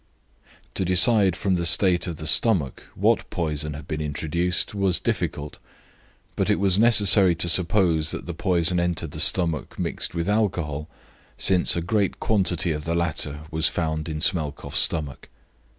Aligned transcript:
To 0.73 0.83
decide 0.83 1.35
from 1.35 1.57
the 1.57 1.65
state 1.67 2.07
of 2.07 2.15
the 2.15 2.25
stomach 2.25 2.85
what 2.95 3.29
poison 3.29 3.75
had 3.75 3.87
been 3.87 4.01
introduced 4.01 4.73
was 4.73 4.97
difficult; 4.97 5.59
but 6.35 6.49
it 6.49 6.59
was 6.59 6.79
necessary 6.79 7.35
to 7.35 7.47
suppose 7.47 8.09
that 8.09 8.25
the 8.25 8.33
poison 8.33 8.79
entered 8.79 9.11
the 9.11 9.19
stomach 9.19 9.77
mixed 9.77 10.15
with 10.15 10.27
alcohol, 10.27 10.89
since 11.37 11.75
a 11.75 11.83
great 11.83 12.19
quantity 12.19 12.71
of 12.71 12.83
the 12.83 12.95
latter 12.95 13.41
was 13.51 13.67
found 13.67 14.09
in 14.09 14.21
Smelkoff's 14.21 14.79
stomach. 14.79 15.29